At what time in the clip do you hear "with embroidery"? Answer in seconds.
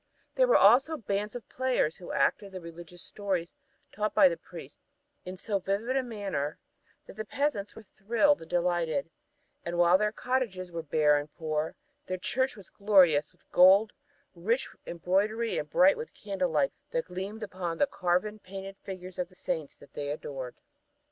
14.71-15.59